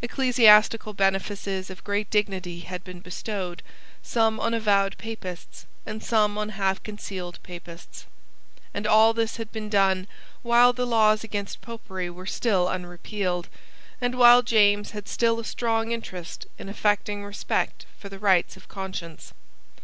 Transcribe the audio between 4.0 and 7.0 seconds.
some on avowed Papists, and some on half